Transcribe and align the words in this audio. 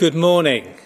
Good 0.00 0.14
morning. 0.14 0.76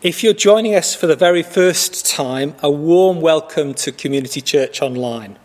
If 0.00 0.24
you're 0.24 0.32
joining 0.32 0.74
us 0.74 0.94
for 0.94 1.06
the 1.06 1.14
very 1.14 1.42
first 1.42 2.06
time, 2.06 2.54
a 2.62 2.70
warm 2.70 3.20
welcome 3.20 3.74
to 3.74 3.92
Community 3.92 4.40
Church 4.40 4.80
Online. 4.80 5.38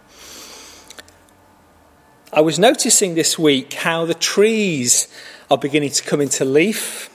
I 2.31 2.39
was 2.39 2.57
noticing 2.57 3.15
this 3.15 3.37
week 3.37 3.73
how 3.73 4.05
the 4.05 4.13
trees 4.13 5.09
are 5.51 5.57
beginning 5.57 5.89
to 5.89 6.01
come 6.01 6.21
into 6.21 6.45
leaf. 6.45 7.09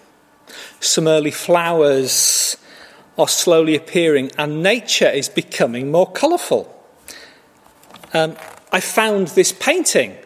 Some 0.79 1.09
early 1.09 1.31
flowers 1.31 2.59
are 3.17 3.29
slowly 3.29 3.75
appearing, 3.75 4.31
and 4.37 4.63
nature 4.63 5.09
is 5.09 5.31
becoming 5.31 5.91
more 5.91 6.13
colourful. 6.13 6.71
Um, 8.13 8.37
I 8.71 8.81
found 8.81 9.29
this 9.29 9.53
painting 9.53 10.19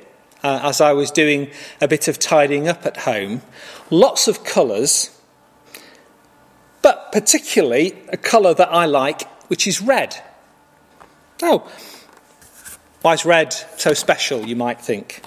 uh, 0.43 0.61
as 0.63 0.81
I 0.81 0.93
was 0.93 1.11
doing 1.11 1.51
a 1.81 1.89
bit 1.89 2.09
of 2.09 2.19
tidying 2.19 2.69
up 2.69 2.85
at 2.87 2.99
home. 2.99 3.43
Lots 3.91 4.29
of 4.29 4.45
colours, 4.45 5.19
but 6.81 7.13
particularly 7.13 7.99
a 8.09 8.17
colour 8.17 8.55
that 8.55 8.73
I 8.73 8.87
like, 8.87 9.29
which 9.49 9.67
is 9.67 9.81
red. 9.81 10.23
Oh, 11.43 11.71
why 13.03 13.15
is 13.15 13.25
red 13.25 13.53
so 13.53 13.95
special, 13.95 14.47
you 14.47 14.57
might 14.57 14.81
think? 14.81 15.23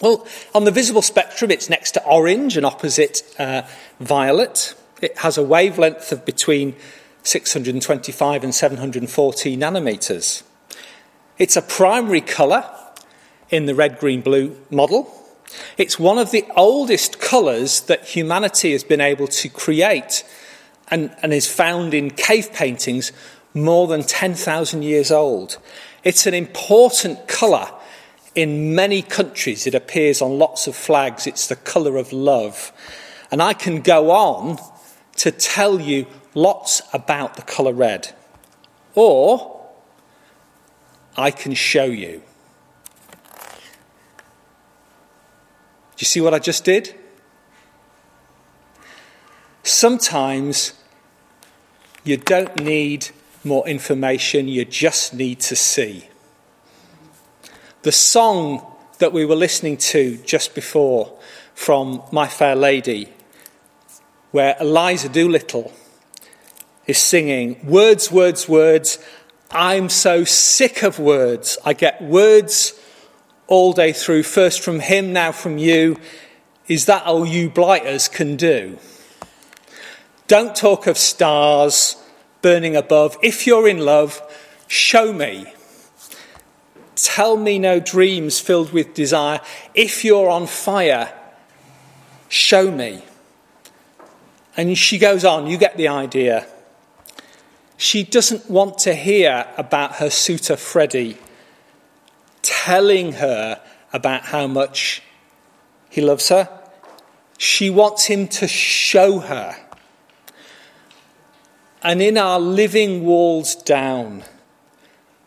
Well, 0.00 0.26
on 0.54 0.64
the 0.64 0.70
visible 0.70 1.02
spectrum, 1.02 1.50
it's 1.50 1.68
next 1.68 1.92
to 1.92 2.04
orange 2.04 2.56
and 2.56 2.64
opposite 2.64 3.22
uh, 3.38 3.62
violet. 4.00 4.74
It 5.02 5.18
has 5.18 5.36
a 5.36 5.42
wavelength 5.42 6.10
of 6.10 6.24
between 6.24 6.74
625 7.22 8.44
and 8.44 8.54
740 8.54 9.56
nanometers. 9.56 10.42
It's 11.38 11.56
a 11.56 11.62
primary 11.62 12.20
colour 12.20 12.64
in 13.50 13.66
the 13.66 13.74
red, 13.74 13.98
green, 13.98 14.20
blue 14.20 14.56
model. 14.70 15.12
It's 15.76 15.98
one 15.98 16.18
of 16.18 16.30
the 16.30 16.44
oldest 16.56 17.20
colours 17.20 17.82
that 17.82 18.04
humanity 18.04 18.72
has 18.72 18.84
been 18.84 19.00
able 19.00 19.26
to 19.26 19.48
create 19.48 20.24
and, 20.88 21.14
and 21.22 21.32
is 21.32 21.52
found 21.52 21.92
in 21.92 22.10
cave 22.10 22.52
paintings 22.52 23.12
more 23.52 23.88
than 23.88 24.02
10,000 24.02 24.82
years 24.82 25.10
old. 25.10 25.58
It's 26.04 26.26
an 26.26 26.34
important 26.34 27.26
colour 27.26 27.68
in 28.34 28.74
many 28.74 29.02
countries. 29.02 29.66
It 29.66 29.74
appears 29.74 30.22
on 30.22 30.38
lots 30.38 30.66
of 30.66 30.76
flags. 30.76 31.26
It's 31.26 31.48
the 31.48 31.56
colour 31.56 31.96
of 31.96 32.12
love. 32.12 32.72
And 33.30 33.42
I 33.42 33.52
can 33.52 33.80
go 33.82 34.10
on 34.10 34.58
to 35.16 35.30
tell 35.30 35.80
you 35.80 36.06
lots 36.34 36.82
about 36.92 37.34
the 37.34 37.42
colour 37.42 37.72
red. 37.72 38.14
Or 38.94 39.68
I 41.16 41.30
can 41.30 41.54
show 41.54 41.84
you. 41.84 42.22
You 46.00 46.06
see 46.06 46.20
what 46.20 46.32
I 46.32 46.38
just 46.38 46.64
did? 46.64 46.94
Sometimes 49.62 50.72
you 52.04 52.16
don't 52.16 52.58
need 52.60 53.10
more 53.44 53.68
information, 53.68 54.48
you 54.48 54.64
just 54.64 55.12
need 55.12 55.40
to 55.40 55.56
see. 55.56 56.08
The 57.82 57.92
song 57.92 58.66
that 58.98 59.12
we 59.12 59.24
were 59.24 59.36
listening 59.36 59.76
to 59.76 60.16
just 60.18 60.54
before 60.54 61.18
from 61.54 62.02
My 62.10 62.26
Fair 62.26 62.56
Lady, 62.56 63.12
where 64.30 64.56
Eliza 64.58 65.10
Doolittle 65.10 65.72
is 66.86 66.98
singing, 66.98 67.60
Words, 67.66 68.10
words, 68.10 68.48
words. 68.48 68.98
I'm 69.50 69.88
so 69.88 70.24
sick 70.24 70.82
of 70.82 70.98
words. 70.98 71.58
I 71.64 71.74
get 71.74 72.00
words 72.00 72.79
all 73.50 73.72
day 73.72 73.92
through, 73.92 74.22
first 74.22 74.62
from 74.62 74.80
him, 74.80 75.12
now 75.12 75.32
from 75.32 75.58
you. 75.58 75.98
Is 76.68 76.86
that 76.86 77.04
all 77.04 77.26
you 77.26 77.50
blighters 77.50 78.08
can 78.08 78.36
do? 78.36 78.78
Don't 80.28 80.54
talk 80.54 80.86
of 80.86 80.96
stars 80.96 81.96
burning 82.42 82.76
above. 82.76 83.18
If 83.22 83.46
you're 83.46 83.68
in 83.68 83.78
love, 83.78 84.22
show 84.68 85.12
me. 85.12 85.52
Tell 86.94 87.36
me 87.36 87.58
no 87.58 87.80
dreams 87.80 88.38
filled 88.38 88.72
with 88.72 88.94
desire. 88.94 89.40
If 89.74 90.04
you're 90.04 90.30
on 90.30 90.46
fire, 90.46 91.12
show 92.28 92.70
me. 92.70 93.02
And 94.56 94.78
she 94.78 94.96
goes 94.98 95.24
on, 95.24 95.48
you 95.48 95.58
get 95.58 95.76
the 95.76 95.88
idea. 95.88 96.46
She 97.76 98.04
doesn't 98.04 98.48
want 98.48 98.78
to 98.78 98.94
hear 98.94 99.48
about 99.56 99.96
her 99.96 100.10
suitor 100.10 100.56
Freddie 100.56 101.18
telling 102.42 103.12
her 103.14 103.60
about 103.92 104.22
how 104.22 104.46
much 104.46 105.02
he 105.88 106.00
loves 106.00 106.28
her. 106.28 106.48
She 107.38 107.70
wants 107.70 108.04
him 108.04 108.28
to 108.28 108.46
show 108.46 109.20
her. 109.20 109.56
And 111.82 112.02
in 112.02 112.18
our 112.18 112.38
living 112.38 113.04
walls 113.04 113.54
down, 113.54 114.24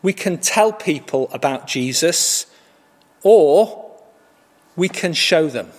we 0.02 0.14
can 0.14 0.38
tell 0.38 0.72
people 0.72 1.30
about 1.34 1.66
Jesus 1.68 2.46
or 3.24 3.92
we 4.76 4.90
can 4.90 5.14
show 5.14 5.48
them. 5.48 5.72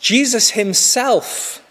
Jesus 0.00 0.50
himself 0.50 1.62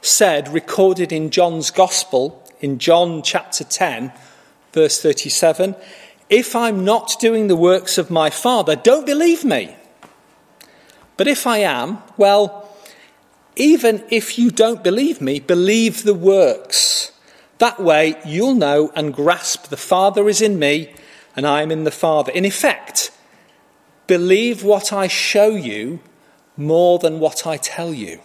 said, 0.00 0.48
recorded 0.48 1.12
in 1.12 1.30
John's 1.30 1.70
Gospel, 1.70 2.42
in 2.60 2.78
John 2.78 3.22
chapter 3.22 3.64
10, 3.64 4.12
verse 4.72 5.02
37, 5.02 5.76
If 6.30 6.54
I'm 6.54 6.84
not 6.84 7.16
doing 7.18 7.48
the 7.48 7.56
works 7.56 7.98
of 7.98 8.08
my 8.08 8.30
Father, 8.30 8.76
don't 8.76 9.04
believe 9.04 9.44
me. 9.44 9.74
But 11.16 11.26
if 11.26 11.44
I 11.44 11.58
am, 11.58 11.98
well, 12.16 12.68
even 13.56 14.04
if 14.10 14.38
you 14.38 14.52
don't 14.52 14.84
believe 14.84 15.20
me, 15.20 15.40
believe 15.40 16.04
the 16.04 16.14
works. 16.14 17.10
That 17.58 17.80
way 17.80 18.14
you'll 18.24 18.54
know 18.54 18.92
and 18.94 19.12
grasp 19.12 19.64
the 19.64 19.76
Father 19.76 20.28
is 20.28 20.40
in 20.40 20.58
me 20.58 20.94
and 21.34 21.46
I 21.46 21.62
am 21.62 21.72
in 21.72 21.82
the 21.82 21.90
Father. 21.90 22.30
In 22.30 22.44
effect, 22.44 23.10
believe 24.06 24.62
what 24.62 24.92
I 24.92 25.08
show 25.08 25.50
you 25.50 25.98
more 26.56 27.00
than 27.00 27.18
what 27.18 27.44
I 27.44 27.56
tell 27.56 27.92
you. 27.92 28.20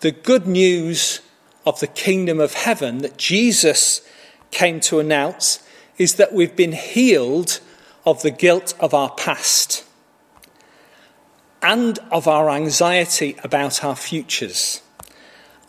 The 0.00 0.10
good 0.12 0.46
news 0.46 1.20
of 1.64 1.78
the 1.78 1.86
kingdom 1.86 2.40
of 2.40 2.54
heaven 2.54 2.98
that 2.98 3.16
Jesus 3.16 4.02
came 4.50 4.80
to 4.80 4.98
announce 4.98 5.62
is 5.98 6.14
that 6.14 6.32
we've 6.32 6.56
been 6.56 6.72
healed 6.72 7.60
of 8.06 8.22
the 8.22 8.30
guilt 8.30 8.74
of 8.80 8.94
our 8.94 9.10
past 9.10 9.84
and 11.60 11.98
of 12.10 12.28
our 12.28 12.48
anxiety 12.48 13.36
about 13.42 13.84
our 13.84 13.96
futures. 13.96 14.80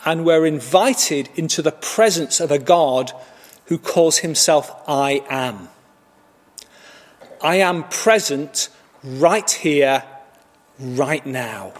And 0.06 0.24
we're 0.24 0.46
invited 0.46 1.30
into 1.36 1.62
the 1.62 1.72
presence 1.72 2.40
of 2.40 2.52
a 2.52 2.60
God 2.60 3.12
who 3.66 3.78
calls 3.78 4.20
himself 4.20 4.72
I 4.88 5.24
am. 5.30 5.70
I 7.42 7.56
am 7.58 7.84
present 7.86 8.70
right 9.04 9.50
here, 9.50 10.04
right 10.80 11.26
now. 11.26 11.74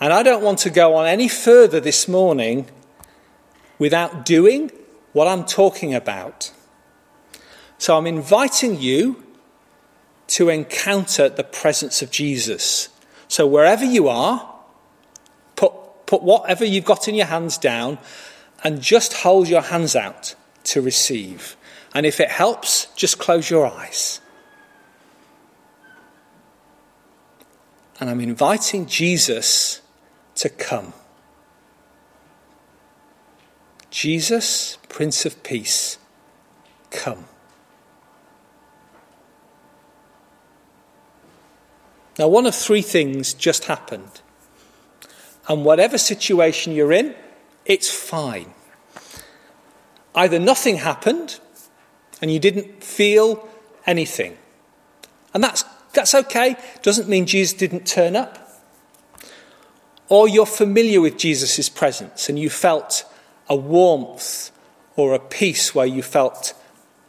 And 0.00 0.12
I 0.12 0.22
don't 0.22 0.42
want 0.42 0.58
to 0.60 0.70
go 0.70 0.96
on 0.96 1.06
any 1.06 1.28
further 1.28 1.78
this 1.78 2.08
morning 2.08 2.66
without 3.78 4.24
doing 4.24 4.70
what 5.12 5.28
I'm 5.28 5.44
talking 5.44 5.94
about. 5.94 6.52
So 7.78 7.96
I'm 7.96 8.06
inviting 8.06 8.80
you 8.80 9.24
to 10.28 10.48
encounter 10.48 11.28
the 11.28 11.44
presence 11.44 12.00
of 12.00 12.10
Jesus. 12.10 12.88
So 13.28 13.46
wherever 13.46 13.84
you 13.84 14.08
are, 14.08 14.54
put, 15.56 15.72
put 16.06 16.22
whatever 16.22 16.64
you've 16.64 16.84
got 16.84 17.08
in 17.08 17.14
your 17.14 17.26
hands 17.26 17.58
down 17.58 17.98
and 18.64 18.80
just 18.80 19.12
hold 19.12 19.48
your 19.48 19.62
hands 19.62 19.96
out 19.96 20.34
to 20.64 20.80
receive. 20.80 21.56
And 21.94 22.06
if 22.06 22.20
it 22.20 22.30
helps, 22.30 22.86
just 22.94 23.18
close 23.18 23.50
your 23.50 23.66
eyes. 23.66 24.20
And 28.00 28.08
I'm 28.08 28.20
inviting 28.20 28.86
Jesus 28.86 29.80
to 30.36 30.48
come. 30.48 30.94
Jesus, 33.92 34.78
Prince 34.88 35.26
of 35.26 35.42
Peace, 35.42 35.98
come. 36.90 37.26
Now, 42.18 42.28
one 42.28 42.46
of 42.46 42.54
three 42.54 42.80
things 42.80 43.34
just 43.34 43.66
happened. 43.66 44.22
And 45.46 45.66
whatever 45.66 45.98
situation 45.98 46.72
you're 46.72 46.92
in, 46.92 47.14
it's 47.66 47.90
fine. 47.90 48.54
Either 50.14 50.38
nothing 50.38 50.76
happened 50.76 51.38
and 52.22 52.32
you 52.32 52.38
didn't 52.38 52.82
feel 52.82 53.46
anything. 53.86 54.38
And 55.34 55.44
that's, 55.44 55.64
that's 55.92 56.14
okay. 56.14 56.56
Doesn't 56.80 57.10
mean 57.10 57.26
Jesus 57.26 57.52
didn't 57.52 57.86
turn 57.86 58.16
up. 58.16 58.38
Or 60.08 60.28
you're 60.28 60.46
familiar 60.46 61.02
with 61.02 61.18
Jesus' 61.18 61.68
presence 61.68 62.30
and 62.30 62.38
you 62.38 62.48
felt 62.48 63.04
a 63.52 63.56
warmth 63.56 64.50
or 64.96 65.12
a 65.12 65.18
peace 65.18 65.74
where 65.74 65.84
you 65.84 66.02
felt 66.02 66.54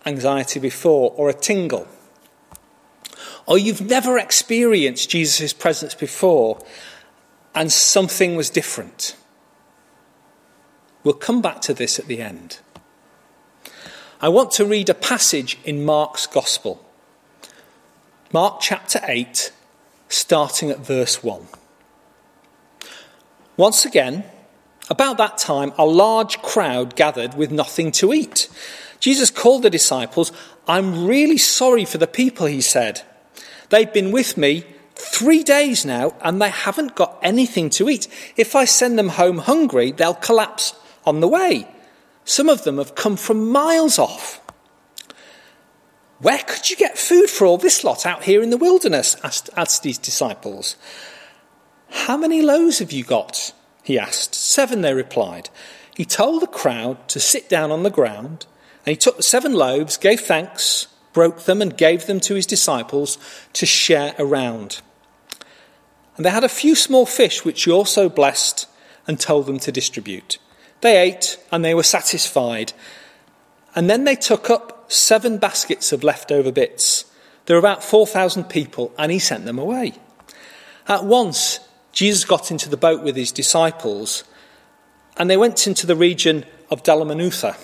anxiety 0.06 0.60
before 0.60 1.13
or 1.16 1.30
a 1.30 1.34
tingle. 1.34 1.88
or 3.45 3.57
you've 3.57 3.80
never 3.81 4.18
experienced 4.18 5.10
Jesus' 5.10 5.54
presence 5.54 5.95
before 5.95 6.62
and 7.56 7.72
something 7.72 8.36
was 8.36 8.50
different. 8.50 9.16
We'll 11.04 11.13
come 11.13 11.42
back 11.42 11.62
to 11.62 11.74
this 11.74 11.98
at 11.98 12.07
the 12.07 12.22
end. 12.22 12.60
I 14.22 14.28
want 14.28 14.51
to 14.51 14.66
read 14.66 14.90
a 14.90 14.94
passage 14.94 15.57
in 15.63 15.86
Mark's 15.86 16.28
Gospel. 16.28 16.86
Mark 18.34 18.60
chapter 18.60 19.00
8, 19.04 19.54
starting 20.10 20.72
at 20.72 20.80
verse 20.80 21.24
1. 21.24 21.48
Once 23.56 23.86
again, 23.86 24.25
about 24.89 25.18
that 25.18 25.38
time, 25.38 25.74
a 25.77 25.85
large 25.85 26.41
crowd 26.41 26.95
gathered 26.95 27.35
with 27.35 27.51
nothing 27.51 27.91
to 27.94 28.13
eat. 28.13 28.50
Jesus 29.00 29.31
called 29.31 29.63
the 29.63 29.69
disciples. 29.69 30.31
I'm 30.68 31.06
really 31.06 31.38
sorry 31.38 31.85
for 31.85 31.97
the 31.97 32.07
people, 32.07 32.47
he 32.47 32.62
said. 32.62 33.01
They've 33.69 33.91
been 33.91 34.12
with 34.12 34.38
me 34.38 34.65
three 34.95 35.44
days 35.44 35.85
now 35.85 36.15
and 36.21 36.41
they 36.41 36.50
haven't 36.50 36.95
got 36.95 37.18
anything 37.21 37.69
to 37.71 37.89
eat. 37.89 38.07
If 38.38 38.56
I 38.56 38.65
send 38.65 38.97
them 38.97 39.09
home 39.09 39.39
hungry, 39.39 39.91
they'll 39.91 40.13
collapse 40.13 40.75
on 41.06 41.19
the 41.19 41.27
way. 41.27 41.68
Some 42.25 42.50
of 42.50 42.63
them 42.63 42.77
have 42.77 42.95
come 42.95 43.18
from 43.18 43.50
miles 43.50 44.00
off. 44.00 44.39
Where 46.19 46.39
could 46.39 46.69
you 46.69 46.77
get 46.77 46.97
food 46.97 47.30
for 47.30 47.45
all 47.45 47.57
this 47.57 47.83
lot 47.83 48.06
out 48.06 48.24
here 48.24 48.41
in 48.41 48.50
the 48.50 48.57
wilderness? 48.57 49.18
asked, 49.24 49.50
asked 49.57 49.83
disciples. 49.83 50.77
How 51.89 52.15
many 52.15 52.41
loaves 52.41 52.80
have 52.80 52.94
you 52.94 53.03
got? 53.03 53.53
He 53.83 54.00
asked. 54.00 54.33
Seven, 54.33 54.81
they 54.81 54.94
replied. 54.94 55.50
He 55.95 56.06
told 56.06 56.41
the 56.41 56.47
crowd 56.47 57.07
to 57.09 57.19
sit 57.19 57.50
down 57.50 57.71
on 57.71 57.83
the 57.83 57.89
ground, 57.89 58.47
and 58.85 58.91
he 58.91 58.95
took 58.95 59.18
the 59.18 59.24
seven 59.24 59.53
loaves, 59.53 59.97
gave 59.97 60.21
thanks, 60.21 60.88
broke 61.12 61.44
them, 61.44 61.62
and 61.62 61.77
gave 61.77 62.07
them 62.07 62.19
to 62.21 62.35
his 62.35 62.45
disciples 62.45 63.18
to 63.53 63.65
share 63.65 64.15
around. 64.18 64.81
And 66.15 66.25
they 66.25 66.30
had 66.30 66.44
a 66.44 66.50
few 66.50 66.75
small 66.75 67.06
fish, 67.06 67.44
which 67.45 67.63
he 67.63 67.71
also 67.71 68.09
blessed 68.09 68.68
and 69.07 69.19
told 69.19 69.45
them 69.45 69.59
to 69.59 69.71
distribute. 69.71 70.38
They 70.81 70.97
ate, 70.97 71.38
and 71.51 71.63
they 71.63 71.74
were 71.74 71.83
satisfied. 71.83 72.74
And 73.75 73.89
then 73.89 74.03
they 74.03 74.15
took 74.15 74.50
up 74.50 74.91
seven 74.91 75.38
baskets 75.38 75.91
of 75.91 76.03
leftover 76.03 76.51
bits. 76.51 77.06
There 77.45 77.56
were 77.56 77.59
about 77.59 77.83
4,000 77.83 78.45
people, 78.45 78.94
and 78.97 79.12
he 79.12 79.19
sent 79.19 79.45
them 79.45 79.59
away. 79.59 79.94
At 80.88 81.06
once, 81.06 81.59
Jesus 81.94 82.25
got 82.25 82.51
into 82.51 82.68
the 82.68 82.75
boat 82.75 83.04
with 83.04 83.16
his 83.16 83.31
disciples, 83.31 84.24
and 85.16 85.30
they 85.30 85.38
went 85.38 85.68
into 85.68 85.88
the 85.88 85.95
region 85.95 86.44
of 86.69 86.84
Dalmanutha. 86.84 87.56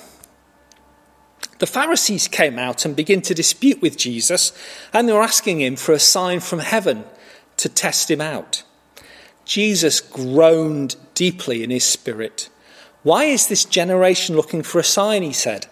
The 1.58 1.68
Pharisees 1.68 2.30
came 2.30 2.58
out 2.58 2.86
and 2.86 2.96
began 2.96 3.22
to 3.24 3.34
dispute 3.34 3.82
with 3.82 3.98
Jesus, 3.98 4.54
and 4.94 5.10
they 5.10 5.14
were 5.14 5.22
asking 5.22 5.60
him 5.60 5.76
for 5.76 5.92
a 5.92 6.00
sign 6.00 6.40
from 6.40 6.60
heaven 6.60 7.04
to 7.58 7.68
test 7.68 8.10
him 8.10 8.22
out. 8.22 8.64
Jesus 9.46 10.00
groaned 10.00 10.96
deeply 11.16 11.64
in 11.64 11.72
his 11.72 11.84
spirit. 11.84 12.50
Why 13.02 13.26
is 13.26 13.48
this 13.48 13.66
generation 13.66 14.36
looking 14.36 14.62
for 14.62 14.80
a 14.80 14.84
sign? 14.84 15.24
He 15.24 15.34
said. 15.34 15.66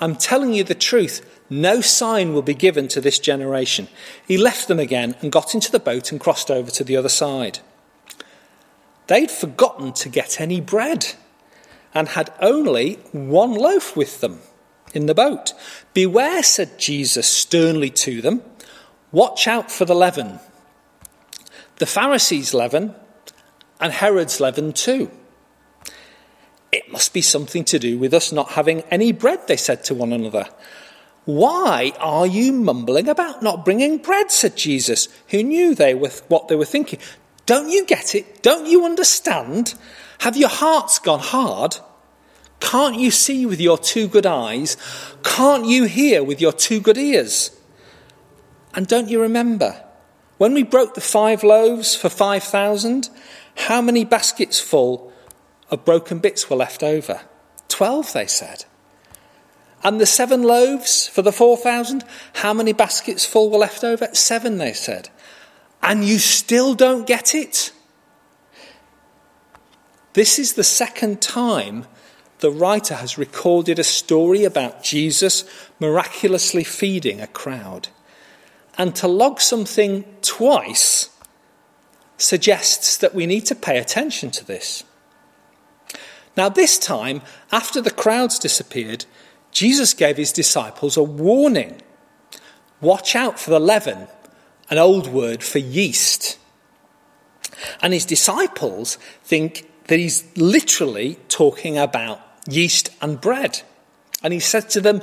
I'm 0.00 0.14
telling 0.14 0.52
you 0.52 0.62
the 0.62 0.74
truth. 0.74 1.40
No 1.48 1.80
sign 1.80 2.34
will 2.34 2.42
be 2.42 2.54
given 2.54 2.86
to 2.88 3.00
this 3.00 3.18
generation. 3.18 3.88
He 4.26 4.36
left 4.36 4.68
them 4.68 4.78
again 4.78 5.16
and 5.22 5.32
got 5.32 5.54
into 5.54 5.72
the 5.72 5.80
boat 5.80 6.12
and 6.12 6.20
crossed 6.20 6.50
over 6.50 6.70
to 6.70 6.84
the 6.84 6.96
other 6.96 7.08
side. 7.08 7.60
They'd 9.06 9.30
forgotten 9.30 9.92
to 9.94 10.08
get 10.08 10.40
any 10.40 10.60
bread 10.60 11.14
and 11.92 12.08
had 12.08 12.32
only 12.40 12.94
one 13.12 13.54
loaf 13.54 13.96
with 13.96 14.20
them 14.20 14.40
in 14.92 15.06
the 15.06 15.14
boat. 15.14 15.52
Beware, 15.92 16.42
said 16.42 16.78
Jesus 16.78 17.26
sternly 17.26 17.90
to 17.90 18.20
them. 18.22 18.42
Watch 19.12 19.46
out 19.46 19.70
for 19.70 19.84
the 19.84 19.94
leaven. 19.94 20.40
The 21.76 21.86
Pharisees' 21.86 22.54
leaven 22.54 22.94
and 23.80 23.92
Herod's 23.92 24.40
leaven 24.40 24.72
too. 24.72 25.10
It 26.72 26.90
must 26.90 27.12
be 27.12 27.20
something 27.20 27.64
to 27.66 27.78
do 27.78 27.98
with 27.98 28.12
us 28.14 28.32
not 28.32 28.52
having 28.52 28.80
any 28.90 29.12
bread, 29.12 29.46
they 29.46 29.56
said 29.56 29.84
to 29.84 29.94
one 29.94 30.12
another. 30.12 30.48
Why 31.24 31.92
are 32.00 32.26
you 32.26 32.52
mumbling 32.52 33.08
about 33.08 33.42
not 33.42 33.64
bringing 33.64 33.98
bread? 33.98 34.30
said 34.30 34.56
Jesus, 34.56 35.08
who 35.28 35.42
knew 35.42 35.74
they 35.74 35.94
were 35.94 36.10
what 36.28 36.48
they 36.48 36.56
were 36.56 36.64
thinking. 36.64 36.98
Don't 37.46 37.68
you 37.70 37.84
get 37.84 38.14
it? 38.14 38.42
Don't 38.42 38.66
you 38.66 38.84
understand? 38.84 39.74
Have 40.20 40.36
your 40.36 40.48
hearts 40.48 40.98
gone 40.98 41.20
hard? 41.20 41.76
Can't 42.60 42.98
you 42.98 43.10
see 43.10 43.44
with 43.44 43.60
your 43.60 43.76
two 43.76 44.08
good 44.08 44.24
eyes? 44.24 44.76
Can't 45.22 45.66
you 45.66 45.84
hear 45.84 46.24
with 46.24 46.40
your 46.40 46.52
two 46.52 46.80
good 46.80 46.96
ears? 46.96 47.54
And 48.74 48.86
don't 48.86 49.08
you 49.08 49.20
remember 49.20 49.84
when 50.38 50.54
we 50.54 50.62
broke 50.62 50.94
the 50.94 51.00
five 51.00 51.44
loaves 51.44 51.94
for 51.94 52.08
5,000? 52.08 53.10
How 53.56 53.82
many 53.82 54.04
baskets 54.04 54.58
full 54.60 55.12
of 55.70 55.84
broken 55.84 56.18
bits 56.18 56.48
were 56.48 56.56
left 56.56 56.82
over? 56.82 57.20
Twelve, 57.68 58.12
they 58.12 58.26
said. 58.26 58.64
And 59.82 60.00
the 60.00 60.06
seven 60.06 60.42
loaves 60.42 61.06
for 61.06 61.20
the 61.20 61.32
4,000? 61.32 62.04
How 62.36 62.54
many 62.54 62.72
baskets 62.72 63.26
full 63.26 63.50
were 63.50 63.58
left 63.58 63.84
over? 63.84 64.08
Seven, 64.12 64.56
they 64.56 64.72
said 64.72 65.10
and 65.84 66.04
you 66.04 66.18
still 66.18 66.74
don't 66.74 67.06
get 67.06 67.34
it? 67.34 67.72
This 70.14 70.38
is 70.38 70.54
the 70.54 70.64
second 70.64 71.20
time 71.20 71.86
the 72.38 72.50
writer 72.50 72.94
has 72.94 73.18
recorded 73.18 73.78
a 73.78 73.84
story 73.84 74.44
about 74.44 74.82
Jesus 74.82 75.44
miraculously 75.78 76.64
feeding 76.64 77.20
a 77.20 77.26
crowd. 77.26 77.88
And 78.76 78.96
to 78.96 79.06
log 79.06 79.40
something 79.40 80.04
twice 80.22 81.10
suggests 82.16 82.96
that 82.96 83.14
we 83.14 83.26
need 83.26 83.44
to 83.46 83.54
pay 83.54 83.78
attention 83.78 84.30
to 84.32 84.44
this. 84.44 84.84
Now, 86.36 86.48
this 86.48 86.78
time, 86.78 87.22
after 87.52 87.80
the 87.80 87.90
crowds 87.90 88.38
disappeared, 88.38 89.04
Jesus 89.52 89.94
gave 89.94 90.16
his 90.16 90.32
disciples 90.32 90.96
a 90.96 91.02
warning 91.02 91.82
watch 92.80 93.14
out 93.14 93.38
for 93.38 93.50
the 93.50 93.60
leaven 93.60 94.08
an 94.70 94.78
old 94.78 95.06
word 95.08 95.42
for 95.42 95.58
yeast. 95.58 96.38
And 97.80 97.92
his 97.92 98.04
disciples 98.04 98.96
think 99.22 99.70
that 99.88 99.98
he's 99.98 100.24
literally 100.36 101.18
talking 101.28 101.78
about 101.78 102.20
yeast 102.48 102.90
and 103.00 103.20
bread. 103.20 103.62
And 104.22 104.32
he 104.32 104.40
said 104.40 104.70
to 104.70 104.80
them, 104.80 105.02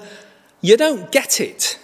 You 0.61 0.77
don't 0.77 1.11
get 1.11 1.39
it. 1.39 1.79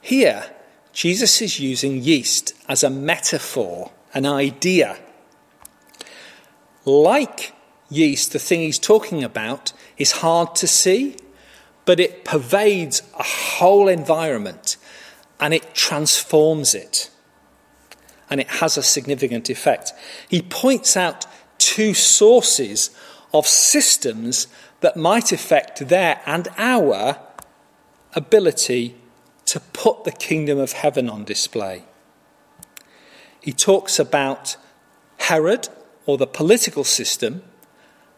Here, 0.00 0.50
Jesus 0.92 1.40
is 1.40 1.60
using 1.60 2.02
yeast 2.02 2.54
as 2.68 2.82
a 2.82 2.90
metaphor, 2.90 3.92
an 4.14 4.26
idea. 4.26 4.98
Like 6.84 7.52
yeast, 7.90 8.32
the 8.32 8.38
thing 8.38 8.60
he's 8.60 8.78
talking 8.78 9.22
about 9.22 9.72
is 9.96 10.12
hard 10.12 10.54
to 10.56 10.66
see, 10.66 11.16
but 11.84 12.00
it 12.00 12.24
pervades 12.24 13.02
a 13.18 13.22
whole 13.22 13.88
environment 13.88 14.76
and 15.40 15.54
it 15.54 15.74
transforms 15.74 16.74
it. 16.74 17.10
And 18.30 18.40
it 18.40 18.48
has 18.48 18.76
a 18.76 18.82
significant 18.82 19.48
effect. 19.48 19.92
He 20.28 20.42
points 20.42 20.96
out 20.96 21.26
two 21.58 21.94
sources 21.94 22.90
of 23.32 23.46
systems 23.46 24.46
that 24.80 24.96
might 24.96 25.32
affect 25.32 25.88
their 25.88 26.20
and 26.26 26.48
our 26.56 27.18
ability 28.14 28.96
to 29.46 29.60
put 29.60 30.04
the 30.04 30.12
kingdom 30.12 30.58
of 30.58 30.72
heaven 30.72 31.08
on 31.08 31.24
display. 31.24 31.84
He 33.40 33.52
talks 33.52 33.98
about 33.98 34.56
Herod, 35.18 35.68
or 36.06 36.16
the 36.18 36.26
political 36.26 36.84
system, 36.84 37.42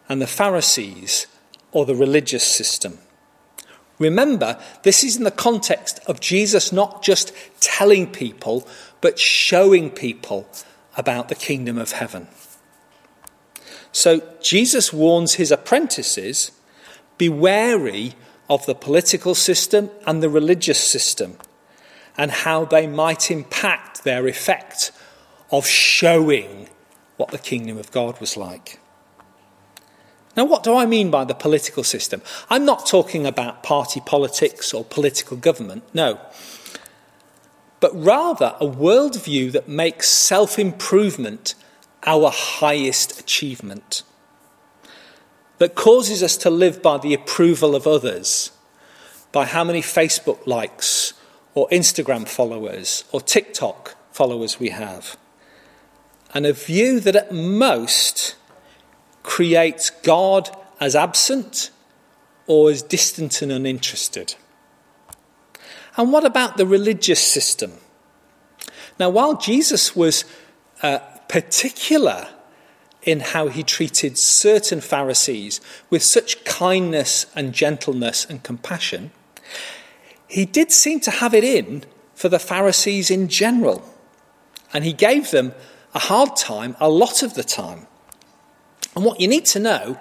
and 0.08 0.20
the 0.20 0.26
Pharisees, 0.26 1.26
or 1.72 1.84
the 1.84 1.94
religious 1.94 2.44
system. 2.44 2.98
Remember, 4.00 4.58
this 4.82 5.04
is 5.04 5.16
in 5.16 5.24
the 5.24 5.30
context 5.30 6.00
of 6.06 6.20
Jesus 6.20 6.72
not 6.72 7.02
just 7.02 7.32
telling 7.60 8.10
people, 8.10 8.66
but 9.00 9.18
showing 9.18 9.90
people 9.90 10.48
about 10.96 11.28
the 11.28 11.34
kingdom 11.34 11.78
of 11.78 11.92
heaven. 11.92 12.26
So 13.92 14.22
Jesus 14.40 14.92
warns 14.92 15.34
his 15.34 15.52
apprentices 15.52 16.50
be 17.18 17.28
wary 17.28 18.14
of 18.48 18.64
the 18.64 18.74
political 18.74 19.34
system 19.34 19.90
and 20.06 20.22
the 20.22 20.30
religious 20.30 20.80
system 20.80 21.36
and 22.16 22.30
how 22.30 22.64
they 22.64 22.86
might 22.86 23.30
impact 23.30 24.02
their 24.02 24.26
effect 24.26 24.92
of 25.50 25.66
showing 25.66 26.68
what 27.18 27.28
the 27.30 27.38
kingdom 27.38 27.76
of 27.76 27.90
God 27.90 28.18
was 28.18 28.38
like. 28.38 28.80
Now, 30.36 30.44
what 30.44 30.62
do 30.62 30.76
I 30.76 30.86
mean 30.86 31.10
by 31.10 31.24
the 31.24 31.34
political 31.34 31.82
system? 31.82 32.22
I'm 32.48 32.64
not 32.64 32.86
talking 32.86 33.26
about 33.26 33.62
party 33.62 34.00
politics 34.04 34.72
or 34.72 34.84
political 34.84 35.36
government, 35.36 35.82
no. 35.92 36.20
But 37.80 37.90
rather 37.94 38.54
a 38.60 38.66
worldview 38.66 39.52
that 39.52 39.68
makes 39.68 40.08
self 40.08 40.58
improvement 40.58 41.54
our 42.06 42.30
highest 42.30 43.20
achievement, 43.20 44.02
that 45.58 45.74
causes 45.74 46.22
us 46.22 46.36
to 46.38 46.50
live 46.50 46.80
by 46.80 46.96
the 46.96 47.12
approval 47.12 47.74
of 47.74 47.86
others, 47.86 48.50
by 49.32 49.44
how 49.44 49.64
many 49.64 49.82
Facebook 49.82 50.46
likes 50.46 51.12
or 51.54 51.68
Instagram 51.68 52.26
followers 52.26 53.04
or 53.12 53.20
TikTok 53.20 53.94
followers 54.10 54.58
we 54.58 54.70
have. 54.70 55.16
And 56.32 56.46
a 56.46 56.52
view 56.52 57.00
that 57.00 57.16
at 57.16 57.34
most 57.34 58.36
creates 59.30 59.90
God 59.90 60.50
as 60.80 60.96
absent 60.96 61.70
or 62.48 62.68
as 62.68 62.82
distant 62.82 63.42
and 63.42 63.52
uninterested. 63.52 64.34
And 65.96 66.12
what 66.12 66.24
about 66.24 66.56
the 66.56 66.66
religious 66.66 67.22
system? 67.22 67.74
Now, 68.98 69.08
while 69.08 69.36
Jesus 69.36 69.94
was 69.94 70.24
uh, 70.82 70.98
particular 71.28 72.26
in 73.02 73.20
how 73.20 73.46
he 73.46 73.62
treated 73.62 74.18
certain 74.18 74.80
Pharisees 74.80 75.60
with 75.90 76.02
such 76.02 76.44
kindness 76.44 77.26
and 77.36 77.52
gentleness 77.52 78.24
and 78.24 78.42
compassion, 78.42 79.12
he 80.26 80.44
did 80.44 80.72
seem 80.72 80.98
to 81.00 81.10
have 81.12 81.34
it 81.34 81.44
in 81.44 81.84
for 82.16 82.28
the 82.28 82.40
Pharisees 82.40 83.12
in 83.12 83.28
general. 83.28 83.88
And 84.72 84.82
he 84.82 84.92
gave 84.92 85.30
them 85.30 85.52
a 85.94 86.00
hard 86.00 86.34
time 86.34 86.74
a 86.80 86.88
lot 86.88 87.22
of 87.22 87.34
the 87.34 87.44
time. 87.44 87.86
And 88.94 89.04
what 89.04 89.20
you 89.20 89.28
need 89.28 89.46
to 89.46 89.58
know 89.58 89.98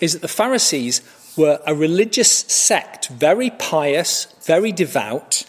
is 0.00 0.12
that 0.12 0.22
the 0.22 0.28
Pharisees 0.28 1.02
were 1.36 1.60
a 1.66 1.74
religious 1.74 2.30
sect, 2.30 3.08
very 3.08 3.50
pious, 3.50 4.26
very 4.42 4.72
devout. 4.72 5.44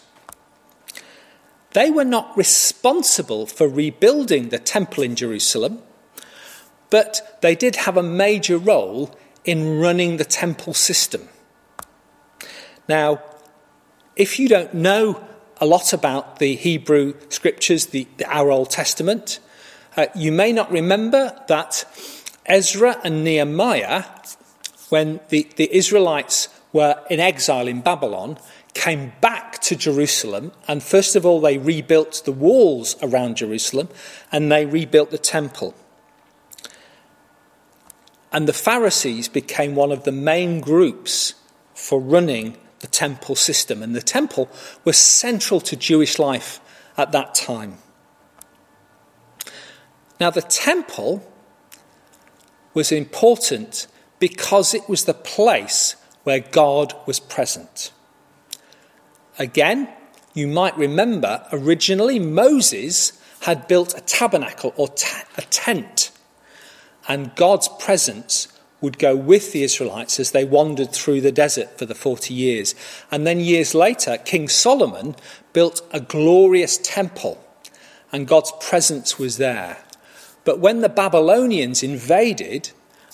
They 1.72 1.90
were 1.90 2.04
not 2.04 2.36
responsible 2.36 3.46
for 3.46 3.68
rebuilding 3.68 4.48
the 4.48 4.58
temple 4.58 5.02
in 5.02 5.16
Jerusalem. 5.16 5.82
But 6.90 7.38
they 7.40 7.54
did 7.54 7.76
have 7.76 7.96
a 7.96 8.02
major 8.02 8.58
role 8.58 9.16
in 9.44 9.78
running 9.78 10.16
the 10.16 10.24
temple 10.24 10.74
system. 10.74 11.28
Now, 12.88 13.22
if 14.16 14.38
you 14.38 14.48
don't 14.48 14.74
know 14.74 15.24
a 15.60 15.66
lot 15.66 15.92
about 15.92 16.40
the 16.40 16.56
Hebrew 16.56 17.14
scriptures, 17.28 17.86
the, 17.86 18.08
our 18.26 18.50
Old 18.50 18.70
Testament, 18.70 19.38
uh, 19.96 20.06
you 20.14 20.32
may 20.32 20.52
not 20.52 20.70
remember 20.72 21.40
that 21.48 21.84
Ezra 22.50 23.00
and 23.04 23.22
Nehemiah, 23.22 24.04
when 24.88 25.20
the, 25.28 25.48
the 25.54 25.72
Israelites 25.72 26.48
were 26.72 27.00
in 27.08 27.20
exile 27.20 27.68
in 27.68 27.80
Babylon, 27.80 28.38
came 28.74 29.12
back 29.20 29.60
to 29.60 29.76
Jerusalem, 29.76 30.50
and 30.66 30.82
first 30.82 31.14
of 31.14 31.24
all, 31.24 31.40
they 31.40 31.58
rebuilt 31.58 32.22
the 32.24 32.32
walls 32.32 32.96
around 33.02 33.36
Jerusalem 33.36 33.88
and 34.32 34.50
they 34.50 34.66
rebuilt 34.66 35.12
the 35.12 35.18
temple. 35.18 35.74
And 38.32 38.48
the 38.48 38.52
Pharisees 38.52 39.28
became 39.28 39.76
one 39.76 39.92
of 39.92 40.02
the 40.02 40.12
main 40.12 40.60
groups 40.60 41.34
for 41.74 42.00
running 42.00 42.56
the 42.80 42.88
temple 42.88 43.36
system. 43.36 43.80
And 43.80 43.94
the 43.94 44.02
temple 44.02 44.48
was 44.84 44.96
central 44.96 45.60
to 45.60 45.76
Jewish 45.76 46.18
life 46.18 46.60
at 46.96 47.12
that 47.12 47.34
time. 47.34 47.78
Now, 50.18 50.30
the 50.30 50.42
temple 50.42 51.29
was 52.74 52.92
important 52.92 53.86
because 54.18 54.74
it 54.74 54.88
was 54.88 55.04
the 55.04 55.14
place 55.14 55.96
where 56.24 56.40
God 56.40 56.94
was 57.06 57.20
present. 57.20 57.90
Again, 59.38 59.88
you 60.34 60.46
might 60.46 60.76
remember 60.76 61.46
originally 61.52 62.18
Moses 62.18 63.12
had 63.40 63.66
built 63.66 63.96
a 63.96 64.02
tabernacle 64.02 64.72
or 64.76 64.88
a 65.36 65.42
tent 65.42 66.10
and 67.10 67.34
God's 67.34 67.68
presence 67.80 68.46
would 68.80 68.96
go 68.98 69.16
with 69.16 69.50
the 69.52 69.64
Israelites 69.64 70.20
as 70.20 70.30
they 70.30 70.44
wandered 70.44 70.92
through 70.92 71.20
the 71.20 71.32
desert 71.32 71.76
for 71.76 71.84
the 71.84 71.94
40 71.94 72.32
years. 72.32 72.74
And 73.10 73.26
then 73.26 73.40
years 73.40 73.74
later, 73.74 74.16
King 74.16 74.48
Solomon 74.48 75.16
built 75.52 75.82
a 75.92 76.00
glorious 76.00 76.78
temple, 76.78 77.44
and 78.12 78.28
God's 78.28 78.52
presence 78.60 79.18
was 79.18 79.38
there. 79.38 79.78
But 80.44 80.58
when 80.58 80.80
the 80.80 80.88
Babylonians 80.88 81.82
invaded 81.82 82.70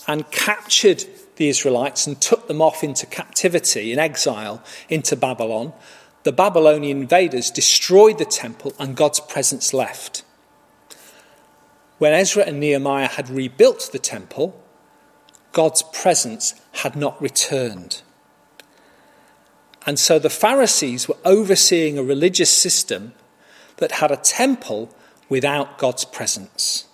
and 0.06 0.30
captured 0.30 1.04
the 1.37 1.49
Israelites 1.49 2.06
and 2.06 2.21
took 2.21 2.49
them 2.49 2.62
off 2.62 2.83
into 2.83 3.06
captivity, 3.06 3.92
in 3.92 3.99
exile, 3.99 4.62
into 4.88 5.16
Babylon, 5.16 5.73
the 6.23 6.33
Babylonian 6.33 7.02
invaders 7.02 7.50
destroyed 7.50 8.18
the 8.18 8.25
temple 8.25 8.73
and 8.78 8.97
God's 8.97 9.21
presence 9.21 9.73
left. 9.73 10.25
When 11.99 12.12
Ezra 12.12 12.45
and 12.45 12.61
Nehemiah 12.61 13.09
had 13.09 13.30
rebuilt 13.30 13.90
the 13.92 13.99
temple, 13.99 14.62
God's 15.52 15.83
presence 15.83 16.54
had 16.73 16.97
not 16.97 17.21
returned. 17.23 18.02
And 19.87 19.99
so 19.99 20.18
the 20.18 20.28
Pharisees 20.28 21.09
were 21.09 21.16
overseeing 21.25 21.97
a 21.97 22.02
religious 22.02 22.50
system 22.50 23.14
that 23.76 23.92
had 23.92 24.11
a 24.11 24.16
temple 24.16 24.90
without 25.28 25.78
God's 25.78 26.04
presence, 26.04 26.87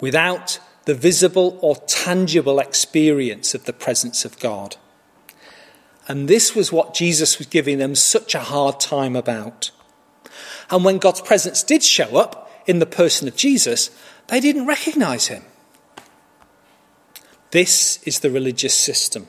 without 0.00 0.58
the 0.84 0.94
visible 0.94 1.58
or 1.60 1.76
tangible 1.76 2.58
experience 2.58 3.54
of 3.54 3.64
the 3.64 3.72
presence 3.72 4.24
of 4.24 4.38
God. 4.38 4.76
And 6.08 6.26
this 6.26 6.54
was 6.54 6.72
what 6.72 6.94
Jesus 6.94 7.38
was 7.38 7.46
giving 7.46 7.78
them 7.78 7.94
such 7.94 8.34
a 8.34 8.40
hard 8.40 8.80
time 8.80 9.14
about. 9.14 9.70
And 10.70 10.84
when 10.84 10.98
God's 10.98 11.20
presence 11.20 11.62
did 11.62 11.82
show 11.82 12.16
up, 12.16 12.50
in 12.66 12.78
the 12.78 12.86
person 12.86 13.26
of 13.28 13.36
Jesus, 13.36 13.90
they 14.28 14.40
didn't 14.40 14.66
recognize 14.66 15.26
him. 15.26 15.42
This 17.50 18.00
is 18.04 18.20
the 18.20 18.30
religious 18.30 18.74
system. 18.74 19.26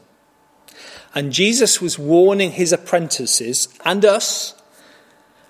And 1.15 1.33
Jesus 1.33 1.81
was 1.81 1.97
warning 1.97 2.51
his 2.51 2.71
apprentices 2.71 3.67
and 3.83 4.05
us 4.05 4.53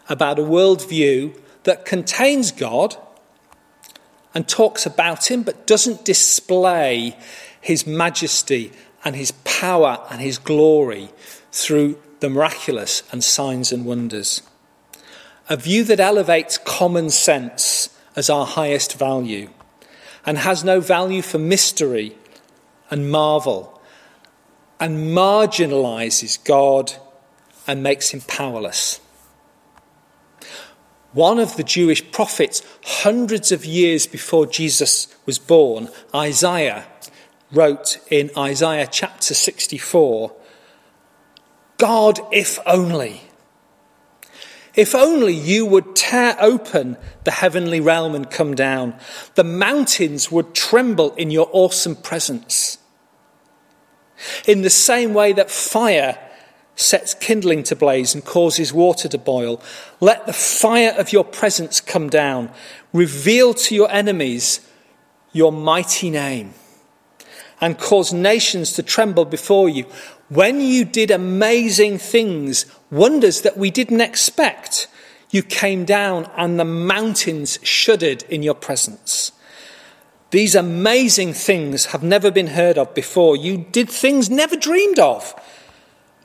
about 0.10 0.40
a 0.40 0.44
worldview 0.44 1.38
that 1.63 1.86
contains 1.86 2.51
God 2.51 2.96
and 4.33 4.47
talks 4.47 4.85
about 4.85 5.29
him 5.29 5.43
but 5.43 5.67
doesn't 5.67 6.05
display 6.05 7.17
his 7.59 7.85
majesty 7.85 8.71
and 9.03 9.15
his 9.15 9.31
power 9.43 10.05
and 10.09 10.21
his 10.21 10.38
glory 10.38 11.09
through 11.51 11.97
the 12.19 12.29
miraculous 12.29 13.03
and 13.11 13.23
signs 13.23 13.71
and 13.71 13.85
wonders 13.85 14.41
a 15.51 15.57
view 15.57 15.83
that 15.83 16.00
elevates 16.00 16.57
common 16.57 17.09
sense 17.09 17.89
as 18.15 18.29
our 18.29 18.45
highest 18.45 18.97
value 18.97 19.50
and 20.25 20.38
has 20.38 20.63
no 20.63 20.79
value 20.79 21.21
for 21.21 21.39
mystery 21.39 22.15
and 22.89 23.11
marvel 23.11 23.81
and 24.79 25.09
marginalizes 25.13 26.41
God 26.41 26.93
and 27.67 27.83
makes 27.83 28.11
him 28.11 28.21
powerless. 28.21 29.00
One 31.13 31.39
of 31.39 31.58
the 31.58 31.63
Jewish 31.63 32.12
prophets, 32.12 32.62
hundreds 32.84 33.51
of 33.51 33.65
years 33.65 34.08
before 34.08 34.46
Jesus 34.46 35.13
was 35.25 35.39
born, 35.39 35.89
Isaiah, 36.15 36.86
wrote 37.51 38.00
in 38.10 38.32
Isaiah 38.38 38.88
chapter 38.89 39.34
64 39.34 40.34
God, 41.77 42.20
if 42.32 42.60
only 42.65 43.22
if 44.74 44.96
only 44.96 45.34
you 45.34 45.65
would 45.65 45.96
tear 45.96 46.38
open 46.39 46.98
the 47.25 47.32
heavenly 47.32 47.82
realm 47.82 48.15
and 48.15 48.30
come 48.30 48.56
down, 48.56 48.96
the 49.36 49.44
mountains 49.44 50.32
would 50.32 50.56
tremble 50.56 51.13
in 51.15 51.30
your 51.30 51.50
awesome 51.51 51.96
presence. 51.96 52.77
In 54.48 54.62
the 54.62 54.70
same 54.70 55.13
way 55.13 55.34
that 55.34 55.51
fire 55.51 56.18
sets 56.81 57.13
kindling 57.13 57.63
to 57.63 57.75
blaze 57.75 58.13
and 58.13 58.25
causes 58.25 58.73
water 58.73 59.07
to 59.07 59.17
boil, 59.17 59.61
let 60.00 60.25
the 60.25 60.33
fire 60.33 60.93
of 60.97 61.13
your 61.13 61.23
presence 61.23 61.79
come 61.79 62.09
down. 62.09 62.51
Reveal 62.93 63.53
to 63.53 63.75
your 63.75 63.89
enemies 63.91 64.67
your 65.31 65.51
mighty 65.51 66.09
name 66.09 66.53
and 67.61 67.77
cause 67.77 68.11
nations 68.11 68.73
to 68.73 68.83
tremble 68.83 69.25
before 69.25 69.69
you. 69.69 69.85
When 70.29 70.59
you 70.59 70.83
did 70.83 71.11
amazing 71.11 72.00
things, 72.00 72.65
wonders 72.89 73.41
that 73.41 73.57
we 73.57 73.69
didn't 73.69 74.01
expect, 74.01 74.88
you 75.29 75.43
came 75.43 75.85
down 75.85 76.29
and 76.35 76.59
the 76.59 76.65
mountains 76.65 77.59
shuddered 77.61 78.23
in 78.23 78.43
your 78.43 78.55
presence. 78.55 79.31
These 80.31 80.55
amazing 80.55 81.33
things 81.33 81.88
have 81.88 82.03
never 82.03 82.31
been 82.31 82.47
heard 82.47 82.77
of 82.77 82.95
before. 82.95 83.35
You 83.35 83.57
did 83.71 83.89
things 83.89 84.29
never 84.29 84.55
dreamed 84.55 84.97
of. 84.97 85.35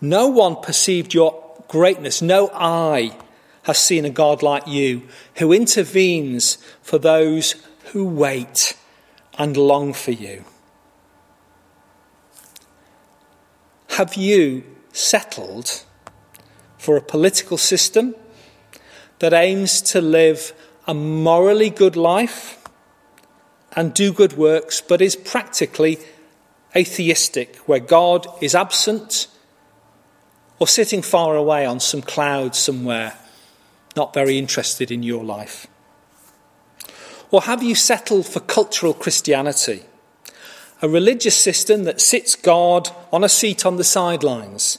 No 0.00 0.28
one 0.28 0.56
perceived 0.56 1.14
your 1.14 1.42
greatness. 1.68 2.22
No 2.22 2.50
eye 2.52 3.16
has 3.64 3.78
seen 3.78 4.04
a 4.04 4.10
God 4.10 4.42
like 4.42 4.66
you 4.66 5.08
who 5.36 5.52
intervenes 5.52 6.58
for 6.82 6.98
those 6.98 7.56
who 7.92 8.06
wait 8.06 8.76
and 9.38 9.56
long 9.56 9.92
for 9.92 10.12
you. 10.12 10.44
Have 13.90 14.14
you 14.14 14.64
settled 14.92 15.84
for 16.78 16.96
a 16.96 17.02
political 17.02 17.58
system 17.58 18.14
that 19.18 19.32
aims 19.32 19.80
to 19.80 20.00
live 20.00 20.52
a 20.86 20.94
morally 20.94 21.70
good 21.70 21.96
life 21.96 22.62
and 23.72 23.92
do 23.92 24.12
good 24.12 24.34
works, 24.34 24.80
but 24.80 25.02
is 25.02 25.16
practically 25.16 25.98
atheistic, 26.74 27.56
where 27.66 27.80
God 27.80 28.26
is 28.40 28.54
absent 28.54 29.28
or 30.58 30.66
sitting 30.66 31.02
far 31.02 31.36
away 31.36 31.66
on 31.66 31.80
some 31.80 32.02
cloud 32.02 32.54
somewhere, 32.54 33.14
not 33.94 34.14
very 34.14 34.38
interested 34.38 34.90
in 34.90 35.02
your 35.02 35.24
life? 35.24 35.66
Or 37.30 37.42
have 37.42 37.62
you 37.62 37.74
settled 37.74 38.26
for 38.26 38.40
cultural 38.40 38.94
Christianity, 38.94 39.82
a 40.80 40.88
religious 40.88 41.36
system 41.36 41.84
that 41.84 42.00
sits 42.00 42.34
God 42.34 42.88
on 43.12 43.24
a 43.24 43.28
seat 43.28 43.66
on 43.66 43.76
the 43.76 43.84
sidelines 43.84 44.78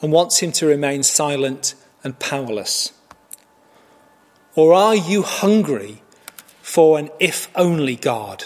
and 0.00 0.12
wants 0.12 0.40
him 0.40 0.52
to 0.52 0.66
remain 0.66 1.02
silent 1.02 1.74
and 2.02 2.18
powerless? 2.18 2.92
Or 4.54 4.72
are 4.74 4.94
you 4.94 5.22
hungry 5.22 6.02
for 6.62 6.98
an 6.98 7.10
if 7.18 7.48
only 7.56 7.96
God? 7.96 8.44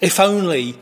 If 0.00 0.18
only 0.18 0.78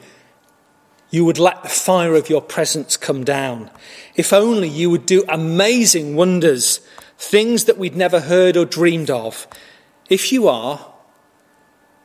you 1.10 1.24
would 1.24 1.38
let 1.38 1.62
the 1.62 1.68
fire 1.68 2.14
of 2.14 2.30
your 2.30 2.40
presence 2.40 2.96
come 2.96 3.24
down. 3.24 3.70
If 4.14 4.32
only 4.32 4.68
you 4.68 4.90
would 4.90 5.06
do 5.06 5.24
amazing 5.28 6.14
wonders, 6.14 6.80
things 7.18 7.64
that 7.64 7.78
we'd 7.78 7.96
never 7.96 8.20
heard 8.20 8.56
or 8.56 8.64
dreamed 8.64 9.10
of. 9.10 9.46
If 10.08 10.32
you 10.32 10.48
are, 10.48 10.92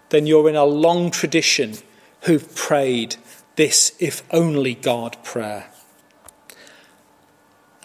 then 0.10 0.28
you're 0.28 0.50
in 0.50 0.56
a 0.56 0.66
long 0.66 1.12
tradition 1.12 1.76
who've 2.22 2.56
prayed 2.56 3.16
this 3.56 3.96
if 4.00 4.24
only 4.32 4.76
God 4.76 5.18
prayer. 5.24 5.68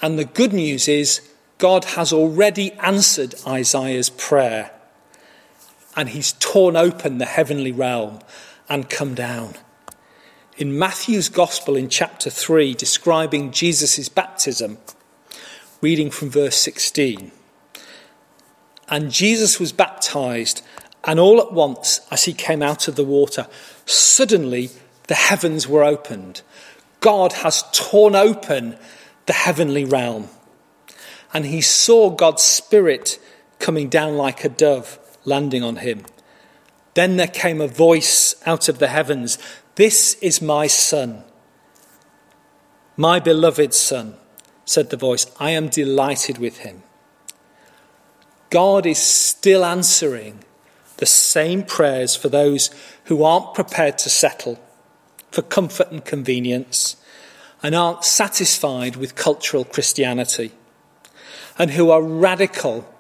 And 0.02 0.18
the 0.18 0.24
good 0.24 0.52
news 0.52 0.88
is 0.88 1.20
God 1.58 1.84
has 1.84 2.12
already 2.12 2.72
answered 2.74 3.34
Isaiah's 3.46 4.08
prayer, 4.08 4.70
and 5.94 6.08
he's 6.08 6.32
torn 6.32 6.76
open 6.76 7.18
the 7.18 7.26
heavenly 7.26 7.72
realm 7.72 8.20
and 8.68 8.88
come 8.88 9.14
down. 9.14 9.54
In 10.60 10.78
Matthew's 10.78 11.30
Gospel 11.30 11.74
in 11.74 11.88
chapter 11.88 12.28
3, 12.28 12.74
describing 12.74 13.50
Jesus' 13.50 14.10
baptism, 14.10 14.76
reading 15.80 16.10
from 16.10 16.28
verse 16.28 16.56
16. 16.56 17.32
And 18.90 19.10
Jesus 19.10 19.58
was 19.58 19.72
baptized, 19.72 20.60
and 21.02 21.18
all 21.18 21.40
at 21.40 21.50
once, 21.50 22.02
as 22.10 22.24
he 22.24 22.34
came 22.34 22.62
out 22.62 22.88
of 22.88 22.96
the 22.96 23.04
water, 23.04 23.46
suddenly 23.86 24.68
the 25.06 25.14
heavens 25.14 25.66
were 25.66 25.82
opened. 25.82 26.42
God 27.00 27.32
has 27.32 27.64
torn 27.72 28.14
open 28.14 28.76
the 29.24 29.32
heavenly 29.32 29.86
realm 29.86 30.28
and 31.32 31.46
he 31.46 31.62
saw 31.62 32.10
God's 32.10 32.42
Spirit 32.42 33.18
coming 33.60 33.88
down 33.88 34.18
like 34.18 34.44
a 34.44 34.50
dove, 34.50 34.98
landing 35.24 35.62
on 35.62 35.76
him. 35.76 36.04
Then 36.94 37.16
there 37.16 37.28
came 37.28 37.60
a 37.60 37.68
voice 37.68 38.34
out 38.44 38.68
of 38.68 38.78
the 38.78 38.88
heavens 38.88 39.38
This 39.76 40.14
is 40.14 40.42
my 40.42 40.66
Son, 40.66 41.24
my 42.96 43.20
beloved 43.20 43.72
Son, 43.72 44.14
said 44.64 44.90
the 44.90 44.96
voice. 44.96 45.26
I 45.38 45.50
am 45.50 45.68
delighted 45.68 46.38
with 46.38 46.58
him. 46.58 46.82
God 48.50 48.84
is 48.84 48.98
still 48.98 49.64
answering 49.64 50.40
the 50.96 51.06
same 51.06 51.62
prayers 51.62 52.16
for 52.16 52.28
those 52.28 52.70
who 53.04 53.22
aren't 53.22 53.54
prepared 53.54 53.96
to 53.98 54.10
settle 54.10 54.60
for 55.30 55.42
comfort 55.42 55.90
and 55.90 56.04
convenience 56.04 56.96
and 57.62 57.74
aren't 57.74 58.04
satisfied 58.04 58.96
with 58.96 59.14
cultural 59.14 59.64
Christianity 59.64 60.52
and 61.58 61.70
who 61.70 61.90
are 61.90 62.02
radical 62.02 62.92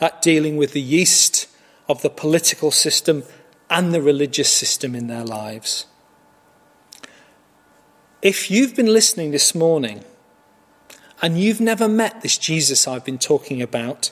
at 0.00 0.22
dealing 0.22 0.56
with 0.56 0.72
the 0.72 0.80
yeast 0.80 1.46
of 1.88 2.02
the 2.02 2.10
political 2.10 2.70
system 2.70 3.22
and 3.68 3.94
the 3.94 4.02
religious 4.02 4.50
system 4.50 4.94
in 4.94 5.06
their 5.06 5.24
lives. 5.24 5.86
If 8.22 8.50
you've 8.50 8.76
been 8.76 8.92
listening 8.92 9.30
this 9.30 9.54
morning 9.54 10.04
and 11.22 11.38
you've 11.38 11.60
never 11.60 11.88
met 11.88 12.20
this 12.20 12.36
Jesus 12.36 12.86
I've 12.86 13.04
been 13.04 13.18
talking 13.18 13.62
about, 13.62 14.10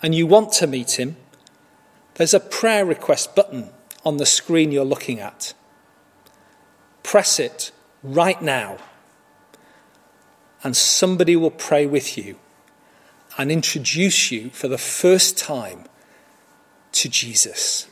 and 0.00 0.14
you 0.14 0.28
want 0.28 0.52
to 0.54 0.66
meet 0.68 0.98
him, 0.98 1.16
there's 2.14 2.34
a 2.34 2.40
prayer 2.40 2.84
request 2.84 3.34
button 3.34 3.70
on 4.04 4.18
the 4.18 4.26
screen 4.26 4.70
you're 4.70 4.84
looking 4.84 5.18
at. 5.18 5.54
Press 7.02 7.40
it 7.40 7.72
right 8.04 8.40
now, 8.40 8.78
and 10.62 10.76
somebody 10.76 11.34
will 11.34 11.50
pray 11.50 11.84
with 11.84 12.16
you 12.16 12.38
and 13.38 13.50
introduce 13.50 14.30
you 14.30 14.50
for 14.50 14.68
the 14.68 14.78
first 14.78 15.36
time 15.36 15.84
to 16.92 17.08
Jesus. 17.08 17.88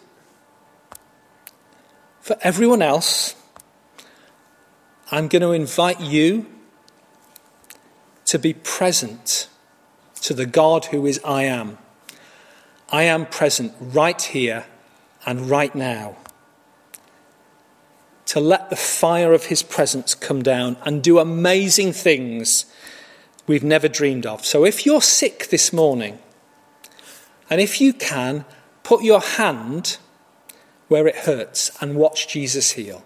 For 2.21 2.37
everyone 2.43 2.83
else, 2.83 3.35
I'm 5.13 5.27
going 5.27 5.43
to 5.43 5.51
invite 5.51 6.01
you 6.01 6.47
to 8.27 8.39
be 8.39 8.55
present 8.55 9.49
to 10.23 10.35
the 10.35 10.47
God 10.47 10.87
who 10.87 11.05
is 11.05 11.21
I 11.25 11.45
am. 11.45 11.79
I 12.91 13.03
am 13.03 13.27
present 13.27 13.73
right 13.81 14.21
here 14.21 14.67
and 15.27 15.51
right 15.51 15.75
now. 15.75 16.17
To 18.27 18.39
let 18.39 18.71
the 18.71 18.77
fire 18.77 19.33
of 19.33 19.47
his 19.47 19.65
presence 19.65 20.15
come 20.15 20.43
down 20.43 20.77
and 20.85 21.03
do 21.03 21.19
amazing 21.19 21.93
things 21.93 22.67
we've 23.49 23.65
never 23.65 23.89
dreamed 23.89 24.27
of. 24.27 24.45
So 24.45 24.65
if 24.65 24.87
you're 24.87 25.03
sick 25.03 25.49
this 25.49 25.73
morning, 25.73 26.21
and 27.49 27.61
if 27.61 27.81
you 27.81 27.93
can, 27.93 28.45
put 28.85 29.03
your 29.03 29.21
hand 29.21 29.99
where 30.87 31.09
it 31.09 31.17
hurts 31.17 31.77
and 31.81 31.97
watch 31.97 32.29
Jesus 32.29 32.73
heal. 32.73 33.05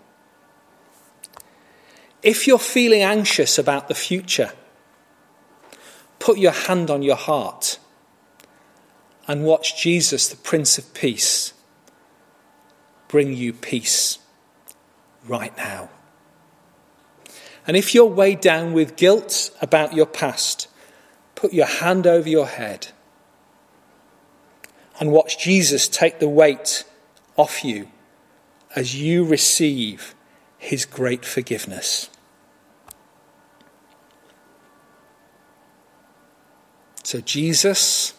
If 2.24 2.46
you're 2.46 2.58
feeling 2.58 3.02
anxious 3.02 3.58
about 3.58 3.88
the 3.88 3.94
future, 3.94 4.52
put 6.18 6.38
your 6.38 6.52
hand 6.52 6.90
on 6.90 7.02
your 7.02 7.16
heart 7.16 7.78
and 9.28 9.44
watch 9.44 9.78
Jesus, 9.80 10.28
the 10.28 10.36
Prince 10.36 10.78
of 10.78 10.94
Peace, 10.94 11.52
bring 13.08 13.34
you 13.34 13.52
peace 13.52 14.20
right 15.28 15.54
now. 15.58 15.90
And 17.66 17.76
if 17.76 17.94
you're 17.94 18.06
weighed 18.06 18.40
down 18.40 18.72
with 18.72 18.96
guilt 18.96 19.50
about 19.60 19.92
your 19.92 20.06
past, 20.06 20.68
put 21.34 21.52
your 21.52 21.66
hand 21.66 22.06
over 22.06 22.28
your 22.28 22.46
head 22.46 22.88
and 24.98 25.12
watch 25.12 25.38
Jesus 25.38 25.88
take 25.88 26.20
the 26.20 26.28
weight 26.28 26.84
off 27.36 27.62
you 27.62 27.90
as 28.74 28.98
you 28.98 29.26
receive 29.26 30.14
his 30.56 30.86
great 30.86 31.26
forgiveness. 31.26 32.08
So, 37.04 37.20
Jesus, 37.20 38.14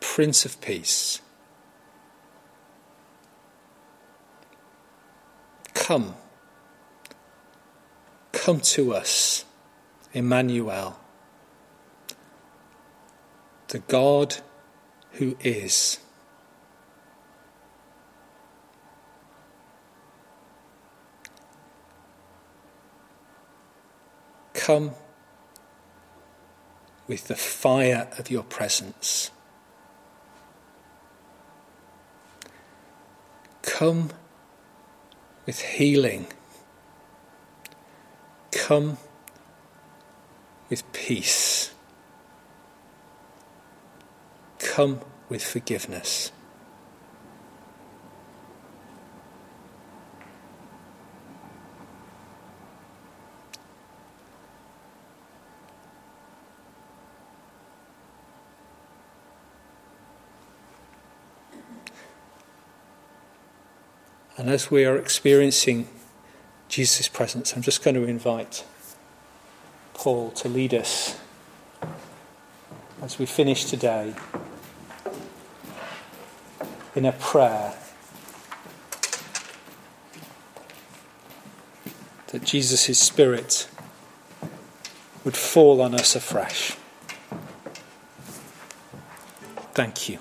Prince 0.00 0.44
of 0.44 0.60
Peace, 0.60 1.22
come 5.72 6.14
Come 8.44 8.58
to 8.60 8.92
us, 8.92 9.44
Emmanuel, 10.12 10.98
the 13.68 13.78
God 13.78 14.38
who 15.12 15.36
is. 15.40 16.00
Come 24.54 24.90
with 27.12 27.28
the 27.28 27.36
fire 27.36 28.08
of 28.18 28.30
your 28.30 28.42
presence. 28.42 29.30
Come 33.60 34.10
with 35.44 35.60
healing 35.60 36.26
come 38.72 38.96
with 40.70 40.90
peace. 40.92 41.74
Come 44.58 45.00
with 45.28 45.44
forgiveness. 45.44 46.32
And 64.36 64.48
as 64.48 64.70
we 64.70 64.84
are 64.84 64.96
experiencing 64.96 65.88
Jesus' 66.72 67.06
presence. 67.06 67.52
I'm 67.52 67.60
just 67.60 67.84
going 67.84 67.96
to 67.96 68.04
invite 68.04 68.64
Paul 69.92 70.30
to 70.30 70.48
lead 70.48 70.72
us 70.72 71.20
as 73.02 73.18
we 73.18 73.26
finish 73.26 73.66
today 73.66 74.14
in 76.96 77.04
a 77.04 77.12
prayer 77.12 77.74
that 82.28 82.42
Jesus' 82.42 82.98
Spirit 82.98 83.68
would 85.24 85.36
fall 85.36 85.82
on 85.82 85.94
us 85.94 86.16
afresh. 86.16 86.74
Thank 89.74 90.08
you. 90.08 90.20